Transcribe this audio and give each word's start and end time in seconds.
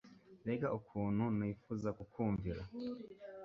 mbega 0.41 0.67
ukuntu 0.79 1.23
nifuza 1.37 1.89
kukumvira 1.97 2.61